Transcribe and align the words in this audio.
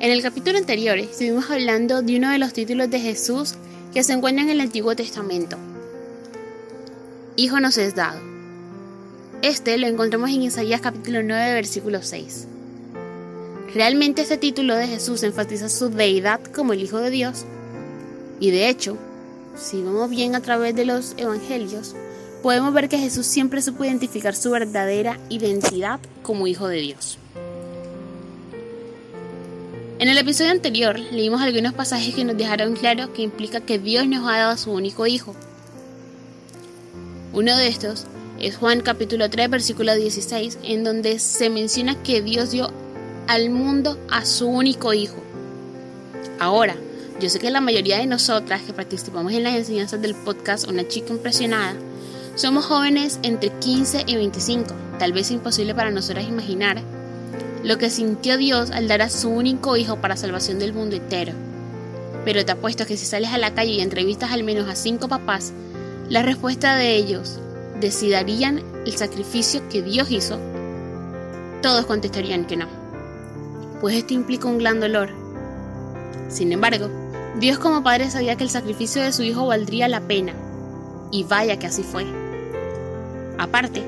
En 0.00 0.10
el 0.10 0.20
capítulo 0.20 0.58
anterior 0.58 0.98
estuvimos 0.98 1.48
hablando 1.50 2.02
de 2.02 2.16
uno 2.16 2.30
de 2.30 2.38
los 2.38 2.52
títulos 2.52 2.90
de 2.90 2.98
Jesús 2.98 3.54
que 3.94 4.02
se 4.02 4.12
encuentran 4.12 4.48
en 4.48 4.56
el 4.56 4.60
Antiguo 4.60 4.96
Testamento. 4.96 5.56
Hijo 7.36 7.60
nos 7.60 7.78
es 7.78 7.94
dado. 7.94 8.20
Este 9.42 9.78
lo 9.78 9.86
encontramos 9.86 10.30
en 10.30 10.42
Isaías 10.42 10.80
capítulo 10.80 11.22
9 11.22 11.54
versículo 11.54 12.02
6. 12.02 12.48
Realmente 13.74 14.22
este 14.22 14.36
título 14.36 14.74
de 14.76 14.86
Jesús 14.86 15.22
enfatiza 15.22 15.68
su 15.68 15.88
deidad 15.88 16.40
como 16.44 16.72
el 16.72 16.82
Hijo 16.82 16.98
de 16.98 17.10
Dios. 17.10 17.44
Y 18.38 18.50
de 18.50 18.68
hecho, 18.68 18.98
si 19.56 19.82
vamos 19.82 20.10
bien 20.10 20.34
a 20.34 20.40
través 20.40 20.74
de 20.74 20.84
los 20.84 21.14
evangelios, 21.16 21.94
podemos 22.42 22.74
ver 22.74 22.88
que 22.88 22.98
Jesús 22.98 23.26
siempre 23.26 23.62
supo 23.62 23.84
identificar 23.84 24.34
su 24.34 24.50
verdadera 24.50 25.18
identidad 25.28 26.00
como 26.22 26.46
Hijo 26.46 26.68
de 26.68 26.80
Dios. 26.80 27.18
En 30.02 30.08
el 30.08 30.18
episodio 30.18 30.50
anterior 30.50 30.98
leímos 30.98 31.40
algunos 31.42 31.74
pasajes 31.74 32.12
que 32.12 32.24
nos 32.24 32.36
dejaron 32.36 32.74
claro 32.74 33.12
que 33.12 33.22
implica 33.22 33.60
que 33.60 33.78
Dios 33.78 34.04
nos 34.08 34.28
ha 34.28 34.36
dado 34.36 34.50
a 34.50 34.56
su 34.56 34.72
único 34.72 35.06
Hijo. 35.06 35.36
Uno 37.32 37.56
de 37.56 37.68
estos 37.68 38.06
es 38.40 38.56
Juan 38.56 38.80
capítulo 38.80 39.30
3 39.30 39.48
versículo 39.48 39.94
16, 39.94 40.58
en 40.64 40.82
donde 40.82 41.20
se 41.20 41.50
menciona 41.50 42.02
que 42.02 42.20
Dios 42.20 42.50
dio 42.50 42.72
al 43.28 43.50
mundo 43.50 43.96
a 44.10 44.24
su 44.24 44.48
único 44.48 44.92
Hijo. 44.92 45.22
Ahora, 46.40 46.74
yo 47.20 47.28
sé 47.30 47.38
que 47.38 47.52
la 47.52 47.60
mayoría 47.60 47.98
de 47.98 48.06
nosotras 48.06 48.62
que 48.62 48.72
participamos 48.72 49.32
en 49.34 49.44
las 49.44 49.54
enseñanzas 49.54 50.02
del 50.02 50.16
podcast 50.16 50.66
Una 50.68 50.88
chica 50.88 51.12
impresionada, 51.12 51.76
somos 52.34 52.64
jóvenes 52.64 53.20
entre 53.22 53.50
15 53.50 54.02
y 54.08 54.16
25, 54.16 54.74
tal 54.98 55.12
vez 55.12 55.30
imposible 55.30 55.76
para 55.76 55.92
nosotras 55.92 56.26
imaginar 56.26 56.82
lo 57.62 57.78
que 57.78 57.90
sintió 57.90 58.36
Dios 58.36 58.70
al 58.70 58.88
dar 58.88 59.02
a 59.02 59.08
su 59.08 59.30
único 59.30 59.76
hijo 59.76 59.96
para 59.96 60.16
salvación 60.16 60.58
del 60.58 60.72
mundo 60.72 60.96
entero. 60.96 61.32
Pero 62.24 62.44
te 62.44 62.52
apuesto 62.52 62.86
que 62.86 62.96
si 62.96 63.06
sales 63.06 63.30
a 63.30 63.38
la 63.38 63.54
calle 63.54 63.72
y 63.72 63.80
entrevistas 63.80 64.32
al 64.32 64.44
menos 64.44 64.68
a 64.68 64.74
cinco 64.74 65.08
papás, 65.08 65.52
la 66.08 66.22
respuesta 66.22 66.76
de 66.76 66.96
ellos 66.96 67.38
decidirían 67.80 68.62
el 68.86 68.96
sacrificio 68.96 69.68
que 69.68 69.82
Dios 69.82 70.10
hizo, 70.10 70.38
todos 71.62 71.86
contestarían 71.86 72.44
que 72.44 72.56
no. 72.56 72.66
Pues 73.80 73.96
esto 73.96 74.14
implica 74.14 74.48
un 74.48 74.58
gran 74.58 74.80
dolor. 74.80 75.10
Sin 76.28 76.52
embargo, 76.52 76.88
Dios 77.38 77.58
como 77.58 77.82
Padre 77.82 78.10
sabía 78.10 78.36
que 78.36 78.44
el 78.44 78.50
sacrificio 78.50 79.02
de 79.02 79.12
su 79.12 79.22
Hijo 79.22 79.46
valdría 79.46 79.88
la 79.88 80.00
pena. 80.00 80.34
Y 81.10 81.24
vaya 81.24 81.58
que 81.58 81.66
así 81.66 81.82
fue. 81.82 82.06
Aparte, 83.38 83.82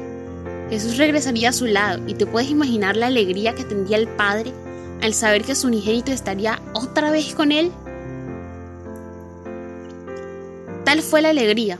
Jesús 0.70 0.96
regresaría 0.96 1.50
a 1.50 1.52
su 1.52 1.66
lado 1.66 2.02
y 2.06 2.14
te 2.14 2.26
puedes 2.26 2.50
imaginar 2.50 2.96
la 2.96 3.06
alegría 3.06 3.54
que 3.54 3.64
tendría 3.64 3.96
el 3.96 4.08
Padre 4.08 4.52
al 5.02 5.14
saber 5.14 5.44
que 5.44 5.54
su 5.54 5.66
unigénito 5.66 6.12
estaría 6.12 6.60
otra 6.72 7.10
vez 7.10 7.34
con 7.34 7.52
él. 7.52 7.70
Tal 10.84 11.02
fue 11.02 11.22
la 11.22 11.30
alegría 11.30 11.78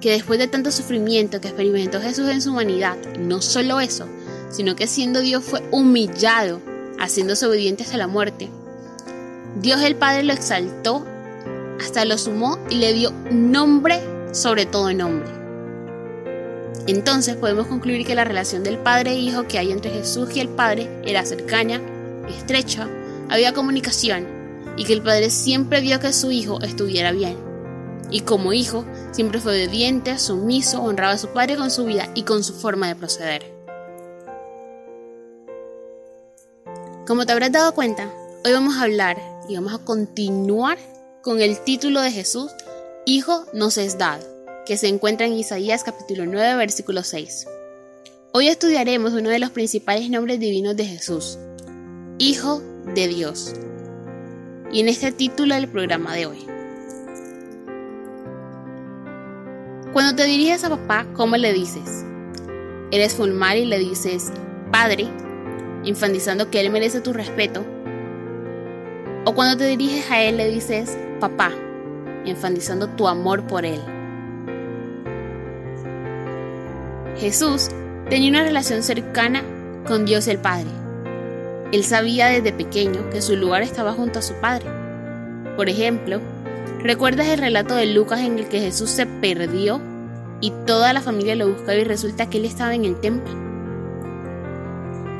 que 0.00 0.10
después 0.10 0.38
de 0.38 0.48
tanto 0.48 0.70
sufrimiento 0.70 1.40
que 1.40 1.48
experimentó 1.48 2.00
Jesús 2.00 2.28
en 2.28 2.42
su 2.42 2.50
humanidad, 2.50 2.96
no 3.18 3.40
solo 3.40 3.80
eso, 3.80 4.06
sino 4.50 4.76
que 4.76 4.86
siendo 4.86 5.20
Dios 5.20 5.42
fue 5.42 5.62
humillado, 5.70 6.60
haciéndose 6.98 7.46
obediente 7.46 7.84
hasta 7.84 7.96
la 7.96 8.06
muerte. 8.06 8.50
Dios 9.60 9.80
el 9.82 9.96
Padre 9.96 10.24
lo 10.24 10.32
exaltó, 10.32 11.06
hasta 11.80 12.04
lo 12.04 12.18
sumó 12.18 12.58
y 12.70 12.76
le 12.76 12.92
dio 12.92 13.12
nombre 13.30 14.00
sobre 14.32 14.66
todo 14.66 14.92
nombre. 14.92 15.43
Entonces 16.86 17.36
podemos 17.36 17.66
concluir 17.66 18.06
que 18.06 18.14
la 18.14 18.24
relación 18.24 18.62
del 18.62 18.78
padre 18.78 19.12
e 19.12 19.18
hijo 19.18 19.48
que 19.48 19.58
hay 19.58 19.72
entre 19.72 19.90
Jesús 19.90 20.36
y 20.36 20.40
el 20.40 20.48
Padre 20.48 20.90
era 21.04 21.24
cercana, 21.24 21.80
estrecha, 22.28 22.88
había 23.30 23.54
comunicación 23.54 24.26
y 24.76 24.84
que 24.84 24.92
el 24.92 25.02
Padre 25.02 25.30
siempre 25.30 25.80
vio 25.80 25.98
que 25.98 26.12
su 26.12 26.30
hijo 26.30 26.60
estuviera 26.60 27.12
bien. 27.12 27.38
Y 28.10 28.20
como 28.20 28.52
hijo, 28.52 28.84
siempre 29.12 29.40
fue 29.40 29.52
obediente, 29.52 30.18
sumiso, 30.18 30.82
honraba 30.82 31.14
a 31.14 31.18
su 31.18 31.28
padre 31.28 31.56
con 31.56 31.70
su 31.70 31.84
vida 31.84 32.10
y 32.14 32.22
con 32.22 32.44
su 32.44 32.52
forma 32.52 32.86
de 32.86 32.96
proceder. 32.96 33.50
Como 37.06 37.24
te 37.24 37.32
habrás 37.32 37.50
dado 37.50 37.74
cuenta, 37.74 38.12
hoy 38.44 38.52
vamos 38.52 38.76
a 38.76 38.82
hablar 38.82 39.16
y 39.48 39.54
vamos 39.56 39.72
a 39.72 39.78
continuar 39.78 40.78
con 41.22 41.40
el 41.40 41.58
título 41.60 42.02
de 42.02 42.12
Jesús, 42.12 42.52
Hijo 43.06 43.46
nos 43.52 43.78
es 43.78 43.98
dado 43.98 44.33
que 44.64 44.78
se 44.78 44.88
encuentra 44.88 45.26
en 45.26 45.34
Isaías 45.34 45.84
capítulo 45.84 46.24
9 46.24 46.56
versículo 46.56 47.02
6. 47.02 47.46
Hoy 48.32 48.48
estudiaremos 48.48 49.12
uno 49.12 49.28
de 49.28 49.38
los 49.38 49.50
principales 49.50 50.08
nombres 50.08 50.40
divinos 50.40 50.74
de 50.74 50.86
Jesús, 50.86 51.38
Hijo 52.18 52.62
de 52.94 53.08
Dios, 53.08 53.52
y 54.72 54.80
en 54.80 54.88
este 54.88 55.12
título 55.12 55.54
del 55.54 55.68
programa 55.68 56.14
de 56.14 56.26
hoy. 56.26 56.46
Cuando 59.92 60.16
te 60.16 60.24
diriges 60.24 60.64
a 60.64 60.70
papá, 60.70 61.06
¿cómo 61.12 61.36
le 61.36 61.52
dices? 61.52 62.04
Eres 62.90 63.14
formal 63.14 63.58
y 63.58 63.66
le 63.66 63.78
dices, 63.78 64.32
Padre, 64.72 65.06
enfatizando 65.84 66.50
que 66.50 66.60
él 66.60 66.70
merece 66.70 67.00
tu 67.00 67.12
respeto. 67.12 67.64
O 69.26 69.34
cuando 69.34 69.58
te 69.58 69.66
diriges 69.66 70.10
a 70.10 70.22
él 70.22 70.38
le 70.38 70.50
dices, 70.50 70.96
Papá, 71.20 71.52
enfatizando 72.24 72.88
tu 72.88 73.06
amor 73.06 73.46
por 73.46 73.64
él. 73.64 73.80
Jesús 77.16 77.68
tenía 78.10 78.30
una 78.30 78.42
relación 78.42 78.82
cercana 78.82 79.42
con 79.86 80.04
Dios 80.04 80.26
el 80.26 80.38
Padre. 80.38 80.68
Él 81.72 81.84
sabía 81.84 82.26
desde 82.26 82.52
pequeño 82.52 83.08
que 83.10 83.22
su 83.22 83.36
lugar 83.36 83.62
estaba 83.62 83.92
junto 83.92 84.18
a 84.18 84.22
su 84.22 84.34
Padre. 84.34 84.66
Por 85.56 85.68
ejemplo, 85.68 86.20
¿recuerdas 86.80 87.28
el 87.28 87.38
relato 87.38 87.76
de 87.76 87.86
Lucas 87.86 88.20
en 88.20 88.38
el 88.38 88.48
que 88.48 88.60
Jesús 88.60 88.90
se 88.90 89.06
perdió 89.06 89.80
y 90.40 90.52
toda 90.66 90.92
la 90.92 91.00
familia 91.00 91.36
lo 91.36 91.48
buscaba 91.48 91.74
y 91.74 91.84
resulta 91.84 92.28
que 92.28 92.38
él 92.38 92.44
estaba 92.46 92.74
en 92.74 92.84
el 92.84 93.00
templo? 93.00 93.32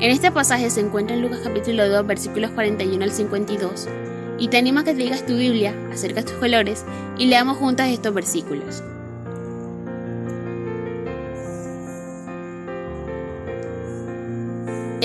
En 0.01 0.11
este 0.11 0.31
pasaje 0.31 0.69
se 0.69 0.81
encuentra 0.81 1.15
en 1.15 1.21
Lucas 1.21 1.39
capítulo 1.43 1.87
2 1.87 2.05
versículos 2.05 2.51
41 2.51 3.03
al 3.03 3.11
52 3.11 3.87
y 4.37 4.49
te 4.49 4.57
animo 4.57 4.81
a 4.81 4.83
que 4.83 4.93
te 4.93 5.03
digas 5.03 5.25
tu 5.25 5.37
Biblia, 5.37 5.73
acerca 5.93 6.23
tus 6.23 6.33
colores 6.33 6.83
y 7.17 7.27
leamos 7.27 7.57
juntas 7.57 7.89
estos 7.89 8.13
versículos. 8.13 8.83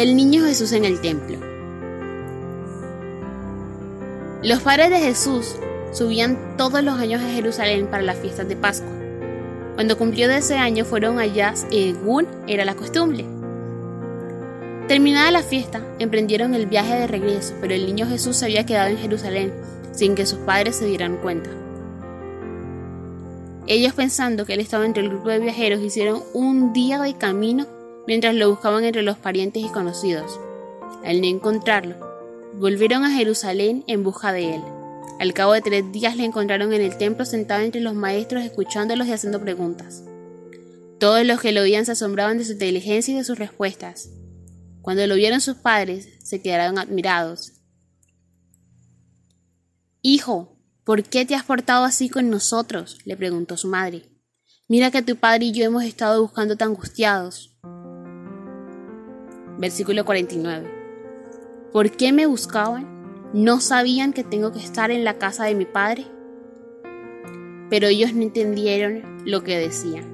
El 0.01 0.17
niño 0.17 0.47
Jesús 0.47 0.73
en 0.73 0.87
el 0.87 1.03
templo. 1.03 1.37
Los 4.43 4.63
padres 4.63 4.89
de 4.89 4.99
Jesús 4.99 5.57
subían 5.93 6.57
todos 6.57 6.83
los 6.83 6.99
años 6.99 7.21
a 7.21 7.29
Jerusalén 7.29 7.87
para 7.87 8.03
las 8.03 8.17
fiestas 8.17 8.49
de 8.49 8.57
Pascua. 8.57 8.89
Cuando 9.75 9.99
cumplió 9.99 10.27
de 10.27 10.39
ese 10.39 10.57
año 10.57 10.87
fueron 10.87 11.19
allá 11.19 11.55
según 11.55 12.27
era 12.47 12.65
la 12.65 12.77
costumbre. 12.77 13.27
Terminada 14.89 15.31
la 15.33 15.43
fiesta, 15.43 15.87
emprendieron 15.99 16.55
el 16.55 16.65
viaje 16.65 16.95
de 16.95 17.07
regreso, 17.07 17.53
pero 17.61 17.75
el 17.75 17.85
niño 17.85 18.09
Jesús 18.09 18.39
se 18.39 18.47
había 18.47 18.65
quedado 18.65 18.89
en 18.89 18.97
Jerusalén 18.97 19.53
sin 19.93 20.15
que 20.15 20.25
sus 20.25 20.39
padres 20.39 20.77
se 20.77 20.87
dieran 20.87 21.19
cuenta. 21.19 21.51
Ellos 23.67 23.93
pensando 23.93 24.47
que 24.47 24.55
él 24.55 24.61
estaba 24.61 24.87
entre 24.87 25.03
el 25.03 25.11
grupo 25.11 25.29
de 25.29 25.41
viajeros 25.41 25.83
hicieron 25.83 26.23
un 26.33 26.73
día 26.73 26.99
de 26.99 27.13
camino 27.19 27.67
mientras 28.11 28.35
lo 28.35 28.51
buscaban 28.51 28.83
entre 28.83 29.03
los 29.03 29.19
parientes 29.19 29.63
y 29.63 29.69
conocidos. 29.69 30.41
Al 31.05 31.21
no 31.21 31.29
encontrarlo, 31.29 31.95
volvieron 32.55 33.05
a 33.05 33.13
Jerusalén 33.13 33.85
en 33.87 34.03
busca 34.03 34.33
de 34.33 34.57
él. 34.57 34.63
Al 35.21 35.33
cabo 35.33 35.53
de 35.53 35.61
tres 35.61 35.93
días 35.93 36.17
le 36.17 36.25
encontraron 36.25 36.73
en 36.73 36.81
el 36.81 36.99
templo 36.99 37.25
sentado 37.25 37.63
entre 37.63 37.81
los 37.81 37.95
maestros 37.95 38.45
escuchándolos 38.45 39.07
y 39.07 39.13
haciendo 39.13 39.41
preguntas. 39.41 40.03
Todos 40.99 41.25
los 41.25 41.41
que 41.41 41.53
lo 41.53 41.61
oían 41.61 41.87
se 41.87 41.93
asombraban 41.93 42.37
de 42.37 42.45
su 42.45 42.51
inteligencia 42.55 43.15
y 43.15 43.17
de 43.17 43.23
sus 43.23 43.39
respuestas. 43.39 44.11
Cuando 44.83 45.07
lo 45.07 45.15
vieron 45.15 45.41
sus 45.41 45.59
padres, 45.59 46.09
se 46.25 46.43
quedaron 46.43 46.81
admirados. 46.81 47.53
Hijo, 50.03 50.59
¿por 50.83 51.05
qué 51.05 51.25
te 51.25 51.37
has 51.37 51.45
portado 51.45 51.85
así 51.85 52.09
con 52.09 52.29
nosotros? 52.29 52.99
le 53.05 53.17
preguntó 53.17 53.57
su 53.57 53.69
madre. 53.69 54.03
Mira 54.67 54.91
que 54.91 55.01
tu 55.01 55.15
padre 55.15 55.45
y 55.45 55.53
yo 55.53 55.65
hemos 55.65 55.85
estado 55.85 56.21
buscando 56.21 56.57
tan 56.57 56.71
angustiados. 56.71 57.50
Versículo 59.61 60.07
49. 60.07 60.67
¿Por 61.71 61.91
qué 61.91 62.13
me 62.13 62.25
buscaban? 62.25 63.31
¿No 63.35 63.61
sabían 63.61 64.15
que 64.15 64.25
tengo 64.25 64.53
que 64.53 64.59
estar 64.59 64.91
en 64.91 65.05
la 65.05 65.19
casa 65.19 65.45
de 65.45 65.55
mi 65.55 65.67
padre? 65.67 66.07
Pero 67.69 67.89
ellos 67.89 68.15
no 68.15 68.23
entendieron 68.23 69.21
lo 69.27 69.45
que 69.45 69.59
decían. 69.59 70.07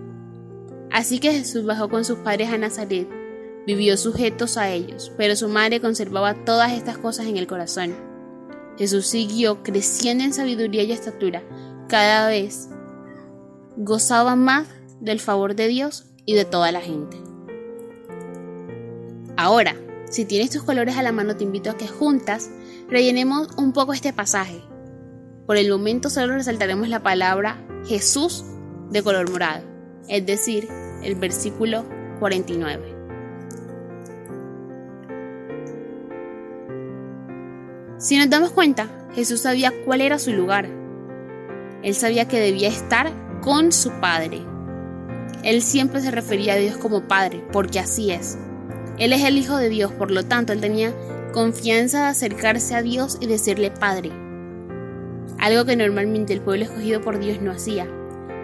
Así 0.91 1.21
que 1.21 1.31
Jesús 1.31 1.65
bajó 1.65 1.89
con 1.89 2.05
sus 2.05 2.19
padres 2.19 2.51
a 2.51 2.59
Nazaret, 2.59 3.09
vivió 3.69 3.97
sujetos 3.97 4.57
a 4.57 4.71
ellos, 4.71 5.13
pero 5.17 5.37
su 5.37 5.49
madre 5.49 5.81
conservaba 5.81 6.35
todas 6.45 6.73
estas 6.73 6.99
cosas 6.99 7.27
en 7.27 7.37
el 7.37 7.47
corazón. 7.47 7.95
Jesús 8.77 9.07
siguió 9.07 9.63
creciendo 9.63 10.25
en 10.25 10.33
sabiduría 10.33 10.83
y 10.83 10.91
estatura, 10.91 11.45
cada 11.89 12.27
vez 12.27 12.69
gozaba 13.77 14.35
más 14.35 14.67
del 15.01 15.21
favor 15.21 15.55
de 15.55 15.69
Dios 15.69 16.07
y 16.25 16.35
de 16.35 16.45
toda 16.45 16.73
la 16.73 16.81
gente. 16.81 17.26
Ahora, 19.37 19.77
Si 20.09 20.25
tienes 20.25 20.51
tus 20.51 20.63
colores 20.63 20.97
a 20.97 21.03
la 21.03 21.11
mano, 21.11 21.37
te 21.37 21.43
invito 21.43 21.69
a 21.69 21.77
que 21.77 21.89
juntas 21.89 22.49
rellenemos 22.89 23.49
un 23.57 23.73
poco 23.73 23.93
este 23.93 24.13
pasaje. 24.13 24.63
Por 25.47 25.57
el 25.57 25.69
momento 25.69 26.11
solo 26.11 26.35
resaltaremos 26.35 26.89
la 26.89 27.03
palabra 27.03 27.59
Jesús 27.87 28.45
de 28.91 29.03
color 29.03 29.29
morado, 29.29 29.65
es 30.09 30.25
decir, 30.25 30.69
el 31.03 31.17
versículo 31.17 31.85
49. 32.21 32.95
Si 37.99 38.17
nos 38.17 38.31
damos 38.31 38.51
cuenta, 38.53 38.89
Jesús 39.15 39.41
sabía 39.41 39.73
cuál 39.85 40.03
era 40.03 40.19
su 40.19 40.33
lugar. 40.33 40.69
Él 41.83 41.95
sabía 41.95 42.29
que 42.29 42.39
debía 42.39 42.69
estar 42.69 43.11
con 43.41 43.73
su 43.73 43.91
Padre. 44.01 44.41
Él 45.43 45.63
siempre 45.63 46.01
se 46.01 46.11
refería 46.11 46.55
a 46.55 46.57
Dios 46.57 46.77
como 46.77 47.09
Padre, 47.09 47.45
porque 47.53 47.81
así 47.81 48.13
es. 48.13 48.39
Él 48.99 49.13
es 49.13 49.23
el 49.25 49.37
Hijo 49.37 49.57
de 49.57 49.69
Dios, 49.69 49.93
por 49.93 50.11
lo 50.11 50.25
tanto, 50.25 50.53
él 50.53 50.61
tenía 50.61 50.93
confianza 51.33 52.01
de 52.01 52.07
acercarse 52.07 52.75
a 52.75 52.83
Dios 52.83 53.19
y 53.21 53.27
decirle 53.27 53.71
Padre. 53.71 54.11
Algo 55.39 55.67
que 55.67 55.77
normalmente 55.77 56.33
el 56.33 56.41
pueblo 56.41 56.65
escogido 56.65 57.03
por 57.03 57.19
Dios 57.19 57.43
no 57.43 57.53
hacía, 57.53 57.87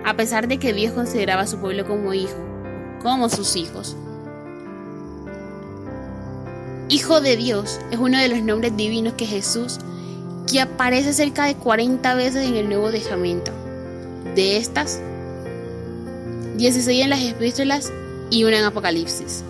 a 0.04 0.14
pesar 0.14 0.48
de 0.48 0.58
que 0.58 0.74
Dios 0.74 0.92
consideraba 0.92 1.42
a 1.42 1.46
su 1.46 1.58
pueblo 1.58 1.86
como 1.86 2.12
hijo, 2.12 2.36
como 3.02 3.30
sus 3.30 3.56
hijos. 3.56 3.96
Hijo 6.90 7.22
de 7.22 7.38
Dios 7.38 7.80
es 7.90 7.98
uno 7.98 8.18
de 8.18 8.28
los 8.28 8.42
nombres 8.42 8.76
divinos 8.76 9.14
que 9.14 9.24
Jesús, 9.24 9.78
que 10.50 10.60
aparece 10.60 11.14
cerca 11.14 11.46
de 11.46 11.54
40 11.54 12.14
veces 12.14 12.46
en 12.46 12.56
el 12.56 12.68
Nuevo 12.68 12.90
Testamento. 12.90 13.52
De 14.34 14.58
estas, 14.58 15.00
16 16.58 17.04
en 17.04 17.10
las 17.10 17.22
epístolas 17.22 17.90
y 18.30 18.44
una 18.44 18.58
en 18.58 18.64
Apocalipsis. 18.64 19.44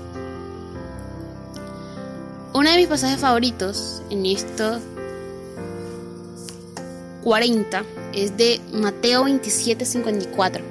Uno 2.54 2.70
de 2.70 2.76
mis 2.76 2.86
pasajes 2.86 3.18
favoritos 3.18 4.02
en 4.10 4.26
estos 4.26 4.82
40 7.24 7.82
es 8.12 8.36
de 8.36 8.60
Mateo 8.74 9.24
27, 9.24 9.86
54. 9.86 10.62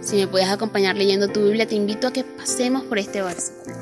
Si 0.00 0.16
me 0.16 0.26
puedes 0.26 0.48
acompañar 0.48 0.96
leyendo 0.96 1.28
tu 1.28 1.42
Biblia, 1.42 1.68
te 1.68 1.74
invito 1.74 2.06
a 2.06 2.12
que 2.12 2.24
pasemos 2.24 2.84
por 2.84 2.98
este 2.98 3.20
versículo. 3.20 3.76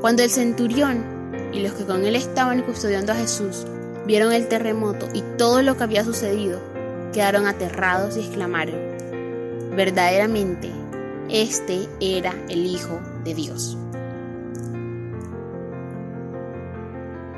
Cuando 0.00 0.24
el 0.24 0.30
centurión 0.30 1.04
y 1.52 1.60
los 1.60 1.74
que 1.74 1.84
con 1.84 2.04
él 2.04 2.16
estaban 2.16 2.62
custodiando 2.62 3.12
a 3.12 3.16
Jesús 3.16 3.64
vieron 4.06 4.32
el 4.32 4.48
terremoto 4.48 5.06
y 5.14 5.22
todo 5.38 5.62
lo 5.62 5.76
que 5.76 5.84
había 5.84 6.04
sucedido, 6.04 6.58
quedaron 7.12 7.46
aterrados 7.46 8.16
y 8.16 8.20
exclamaron, 8.20 8.74
verdaderamente, 9.76 10.79
este 11.32 11.88
era 12.00 12.34
el 12.48 12.66
Hijo 12.66 13.00
de 13.24 13.34
Dios. 13.34 13.76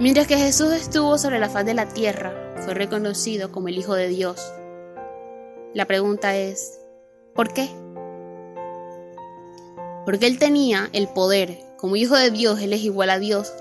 Mientras 0.01 0.27
que 0.27 0.37
Jesús 0.37 0.73
estuvo 0.73 1.19
sobre 1.19 1.39
la 1.39 1.49
faz 1.49 1.65
de 1.65 1.75
la 1.75 1.89
tierra, 1.89 2.55
fue 2.65 2.75
reconocido 2.75 3.53
como 3.53 3.69
el 3.69 3.79
Hijo 3.79 3.95
de 3.95 4.09
Dios. 4.09 4.41
La 5.75 5.87
pregunta 5.87 6.37
es, 6.37 6.81
¿por 7.35 7.53
qué? 7.53 7.69
Porque 10.05 10.27
Él 10.27 10.39
tenía 10.39 10.89
el 10.93 11.09
poder 11.09 11.59
como 11.77 11.97
hijo 11.97 12.17
de 12.17 12.31
Dios, 12.31 12.61
Él 12.61 12.73
es 12.73 12.83
igual 12.83 13.11
a 13.11 13.19
Dios. 13.19 13.53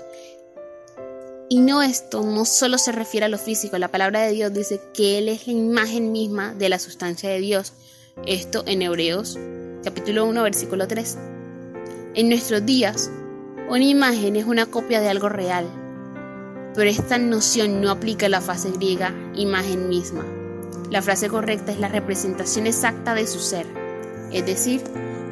Y 1.48 1.60
no 1.60 1.82
esto 1.82 2.22
no 2.22 2.44
solo 2.44 2.78
se 2.78 2.92
refiere 2.92 3.26
a 3.26 3.28
lo 3.28 3.38
físico, 3.38 3.76
la 3.78 3.90
palabra 3.90 4.22
de 4.22 4.32
Dios 4.32 4.52
dice 4.52 4.80
que 4.94 5.18
Él 5.18 5.28
es 5.28 5.46
la 5.46 5.52
imagen 5.52 6.10
misma 6.10 6.54
de 6.54 6.68
la 6.68 6.78
sustancia 6.78 7.28
de 7.28 7.40
Dios. 7.40 7.74
Esto 8.26 8.64
en 8.66 8.82
Hebreos 8.82 9.38
capítulo 9.82 10.26
1 10.26 10.42
versículo 10.42 10.86
3. 10.86 11.18
En 12.14 12.28
nuestros 12.28 12.64
días, 12.64 13.10
una 13.68 13.84
imagen 13.84 14.36
es 14.36 14.44
una 14.44 14.66
copia 14.66 15.00
de 15.00 15.08
algo 15.08 15.28
real, 15.28 15.66
pero 16.74 16.88
esta 16.88 17.18
noción 17.18 17.80
no 17.80 17.90
aplica 17.90 18.26
a 18.26 18.28
la 18.28 18.40
fase 18.40 18.70
griega 18.70 19.12
imagen 19.34 19.88
misma. 19.88 20.24
La 20.90 21.02
frase 21.02 21.28
correcta 21.28 21.72
es 21.72 21.80
la 21.80 21.88
representación 21.88 22.66
exacta 22.66 23.14
de 23.14 23.26
su 23.26 23.40
ser, 23.40 23.66
es 24.30 24.46
decir, 24.46 24.82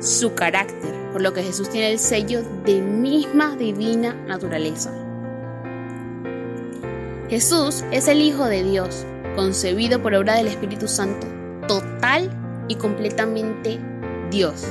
su 0.00 0.35
carácter, 0.35 0.94
por 1.12 1.23
lo 1.23 1.32
que 1.32 1.43
Jesús 1.43 1.69
tiene 1.70 1.93
el 1.93 1.99
sello 1.99 2.43
de 2.64 2.81
misma 2.81 3.56
divina 3.56 4.14
naturaleza. 4.26 4.91
Jesús 7.29 7.85
es 7.93 8.08
el 8.08 8.20
Hijo 8.20 8.47
de 8.47 8.64
Dios, 8.64 9.06
concebido 9.37 10.02
por 10.02 10.14
obra 10.14 10.35
del 10.35 10.49
Espíritu 10.49 10.88
Santo, 10.88 11.26
total 11.69 12.31
y 12.67 12.75
completamente 12.75 13.79
Dios, 14.31 14.65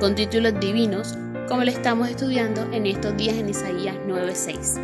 con 0.00 0.16
títulos 0.16 0.58
divinos, 0.58 1.14
como 1.48 1.62
lo 1.62 1.70
estamos 1.70 2.08
estudiando 2.08 2.62
en 2.72 2.86
estos 2.86 3.16
días 3.16 3.36
en 3.36 3.48
Isaías 3.48 3.94
9:6. 4.08 4.80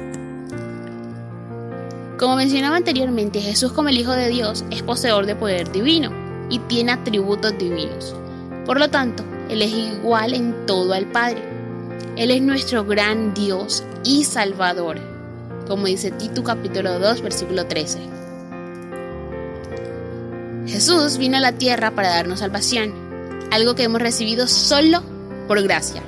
Como 2.19 2.37
mencionaba 2.37 2.77
anteriormente, 2.77 3.41
Jesús 3.41 3.73
como 3.73 3.89
el 3.89 3.99
Hijo 3.99 4.13
de 4.13 4.29
Dios 4.29 4.65
es 4.71 4.83
poseedor 4.83 5.27
de 5.27 5.35
poder 5.35 5.73
divino 5.73 6.11
y 6.49 6.61
tiene 6.61 6.93
atributos 6.93 7.59
divinos. 7.59 8.15
Por 8.65 8.79
lo 8.79 8.91
tanto, 8.91 9.25
Él 9.49 9.63
es 9.63 9.73
igual 9.73 10.35
en 10.35 10.67
todo 10.67 10.93
al 10.93 11.07
Padre. 11.07 11.43
Él 12.17 12.31
es 12.31 12.41
nuestro 12.41 12.85
gran 12.85 13.35
Dios 13.35 13.83
y 14.05 14.23
Salvador, 14.23 14.99
como 15.67 15.87
dice 15.87 16.13
Tito 16.13 16.45
capítulo 16.45 17.01
2, 17.01 17.23
versículo 17.23 17.67
13. 17.67 17.99
Jesús 20.67 21.19
vino 21.19 21.39
a 21.39 21.41
la 21.41 21.53
tierra 21.53 21.91
para 21.93 22.11
darnos 22.11 22.39
salvación, 22.39 23.08
algo 23.51 23.75
que 23.75 23.85
hemos 23.85 24.01
recibido 24.01 24.47
solo 24.47 25.03
por 25.47 25.63
gracia. 25.63 26.03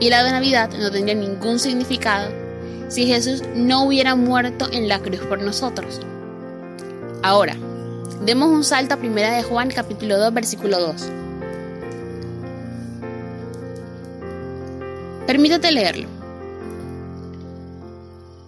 Y 0.00 0.10
la 0.10 0.22
de 0.22 0.32
Navidad 0.32 0.70
no 0.78 0.90
tendría 0.90 1.14
ningún 1.14 1.58
significado 1.58 2.30
si 2.88 3.06
Jesús 3.06 3.42
no 3.54 3.84
hubiera 3.84 4.14
muerto 4.14 4.68
en 4.72 4.88
la 4.88 5.00
cruz 5.00 5.20
por 5.20 5.42
nosotros. 5.42 6.00
Ahora, 7.22 7.56
demos 8.24 8.48
un 8.48 8.64
salto 8.64 8.94
a 8.94 8.98
primera 8.98 9.32
de 9.32 9.42
Juan 9.42 9.70
capítulo 9.70 10.18
2 10.18 10.32
versículo 10.32 10.80
2. 10.80 11.10
Permítate 15.26 15.72
leerlo. 15.72 16.08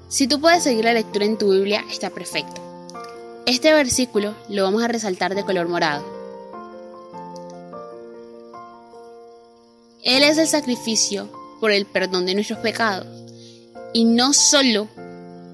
Si 0.09 0.27
tú 0.27 0.41
puedes 0.41 0.63
seguir 0.63 0.85
la 0.85 0.93
lectura 0.93 1.25
en 1.25 1.37
tu 1.37 1.53
Biblia, 1.53 1.85
está 1.91 2.11
perfecto. 2.11 2.61
Este 3.47 3.73
versículo 3.73 4.35
lo 4.49 4.63
vamos 4.63 4.83
a 4.83 4.89
resaltar 4.89 5.35
de 5.35 5.45
color 5.45 5.69
morado. 5.69 6.20
Él 10.05 10.25
es 10.25 10.39
el 10.39 10.49
sacrificio 10.49 11.31
por 11.61 11.71
el 11.71 11.87
perdón 11.87 12.27
de 12.27 12.35
nuestros 12.35 12.59
pecados, 12.61 13.07
y 13.93 14.05
no 14.05 14.33
solo 14.33 14.89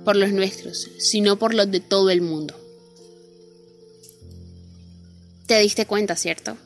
por 0.05 0.17
los 0.17 0.31
nuestros, 0.31 0.89
sino 0.99 1.37
por 1.37 1.53
los 1.53 1.71
de 1.71 1.81
todo 1.81 2.11
el 2.11 2.21
mundo. 2.21 2.55
Te 5.47 5.59
diste 5.59 5.87
cuenta, 5.87 6.17
¿cierto? 6.17 6.57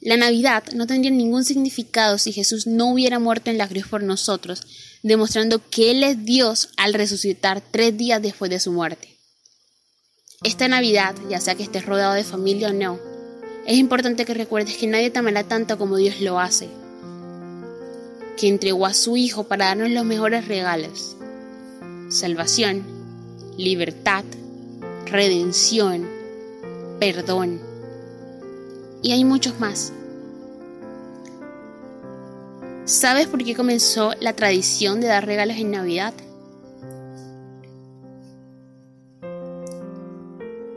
La 0.00 0.16
Navidad 0.16 0.64
no 0.74 0.86
tendría 0.86 1.10
ningún 1.10 1.44
significado 1.44 2.18
si 2.18 2.32
Jesús 2.32 2.66
no 2.66 2.92
hubiera 2.92 3.18
muerto 3.18 3.50
en 3.50 3.58
la 3.58 3.68
cruz 3.68 3.86
por 3.86 4.02
nosotros, 4.02 4.62
demostrando 5.02 5.62
que 5.70 5.90
Él 5.90 6.02
es 6.02 6.24
Dios 6.24 6.70
al 6.76 6.94
resucitar 6.94 7.62
tres 7.70 7.96
días 7.96 8.20
después 8.20 8.50
de 8.50 8.60
su 8.60 8.72
muerte. 8.72 9.16
Esta 10.42 10.68
Navidad, 10.68 11.14
ya 11.30 11.40
sea 11.40 11.54
que 11.54 11.62
estés 11.62 11.86
rodeado 11.86 12.12
de 12.12 12.24
familia 12.24 12.68
o 12.68 12.72
no, 12.74 12.98
es 13.66 13.78
importante 13.78 14.26
que 14.26 14.34
recuerdes 14.34 14.76
que 14.76 14.86
nadie 14.86 15.10
te 15.10 15.18
amará 15.18 15.44
tanto 15.44 15.78
como 15.78 15.96
Dios 15.96 16.20
lo 16.20 16.38
hace, 16.38 16.68
que 18.36 18.48
entregó 18.48 18.86
a 18.86 18.94
su 18.94 19.16
Hijo 19.16 19.44
para 19.44 19.66
darnos 19.66 19.90
los 19.90 20.04
mejores 20.04 20.48
regalos, 20.48 21.16
salvación, 22.08 22.82
libertad, 23.56 24.24
redención, 25.06 26.08
perdón 26.98 27.74
y 29.04 29.12
hay 29.12 29.22
muchos 29.22 29.60
más. 29.60 29.92
¿Sabes 32.86 33.26
por 33.28 33.44
qué 33.44 33.54
comenzó 33.54 34.12
la 34.18 34.34
tradición 34.34 35.00
de 35.00 35.08
dar 35.08 35.26
regalos 35.26 35.58
en 35.58 35.70
Navidad? 35.70 36.14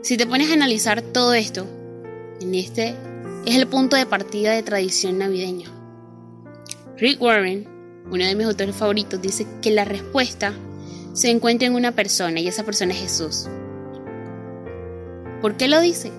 Si 0.02 0.16
te 0.16 0.26
pones 0.26 0.50
a 0.50 0.54
analizar 0.54 1.00
todo 1.00 1.32
esto, 1.32 1.66
en 2.40 2.54
este 2.54 2.94
es 3.46 3.56
el 3.56 3.66
punto 3.66 3.96
de 3.96 4.04
partida 4.04 4.52
de 4.52 4.62
tradición 4.62 5.18
navideña. 5.18 5.77
Rick 7.00 7.22
Warren, 7.22 7.64
uno 8.10 8.24
de 8.24 8.34
mis 8.34 8.46
autores 8.46 8.74
favoritos, 8.74 9.22
dice 9.22 9.46
que 9.62 9.70
la 9.70 9.84
respuesta 9.84 10.52
se 11.12 11.30
encuentra 11.30 11.68
en 11.68 11.74
una 11.76 11.92
persona 11.92 12.40
y 12.40 12.48
esa 12.48 12.64
persona 12.64 12.92
es 12.92 13.00
Jesús. 13.00 13.48
¿Por 15.40 15.56
qué 15.56 15.68
lo 15.68 15.80
dice? 15.80 16.10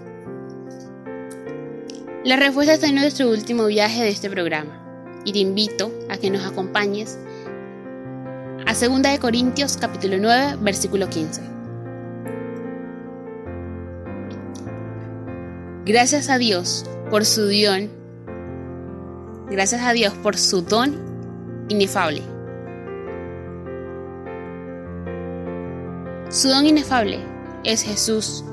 La 2.23 2.37
respuesta 2.37 2.73
está 2.73 2.87
en 2.87 2.95
nuestro 2.95 3.29
último 3.29 3.65
viaje 3.65 4.03
de 4.03 4.09
este 4.09 4.29
programa 4.29 5.21
y 5.25 5.33
te 5.33 5.39
invito 5.39 5.91
a 6.09 6.17
que 6.17 6.29
nos 6.29 6.45
acompañes 6.45 7.19
a 8.65 8.73
2 8.73 9.01
de 9.01 9.19
Corintios 9.19 9.75
capítulo 9.75 10.15
9 10.17 10.59
versículo 10.61 11.09
15. 11.09 11.41
Gracias 15.85 16.29
a 16.29 16.37
Dios 16.37 16.85
por 17.09 17.25
su 17.25 17.47
don 17.47 17.98
gracias 19.49 19.81
a 19.81 19.93
Dios 19.93 20.13
por 20.13 20.37
su 20.37 20.61
don 20.61 20.95
inefable. 21.69 22.21
Su 26.29 26.49
don 26.49 26.65
inefable 26.65 27.19
es 27.63 27.81
Jesús. 27.81 28.43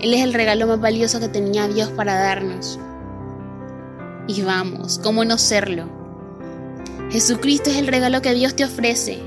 Él 0.00 0.14
es 0.14 0.22
el 0.22 0.34
regalo 0.34 0.66
más 0.66 0.80
valioso 0.80 1.20
que 1.20 1.28
tenía 1.28 1.68
Dios 1.68 1.88
para 1.90 2.14
darnos. 2.14 2.78
Y 4.26 4.42
vamos, 4.42 4.98
¿cómo 5.02 5.24
no 5.24 5.38
serlo? 5.38 5.84
Jesucristo 7.10 7.70
es 7.70 7.76
el 7.76 7.86
regalo 7.86 8.22
que 8.22 8.34
Dios 8.34 8.56
te 8.56 8.64
ofrece. 8.64 9.20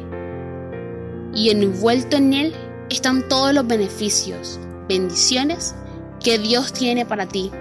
Y 1.33 1.49
envuelto 1.49 2.17
en 2.17 2.33
Él 2.33 2.53
están 2.89 3.27
todos 3.27 3.53
los 3.53 3.67
beneficios, 3.67 4.59
bendiciones 4.87 5.75
que 6.23 6.37
Dios 6.37 6.73
tiene 6.73 7.05
para 7.05 7.27
ti. 7.27 7.51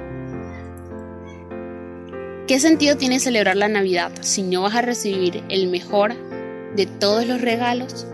¿Qué 2.46 2.60
sentido 2.60 2.98
tiene 2.98 3.20
celebrar 3.20 3.56
la 3.56 3.68
Navidad 3.68 4.12
si 4.20 4.42
no 4.42 4.60
vas 4.60 4.74
a 4.74 4.82
recibir 4.82 5.42
el 5.48 5.68
mejor 5.68 6.14
de 6.76 6.84
todos 6.84 7.26
los 7.26 7.40
regalos? 7.40 8.06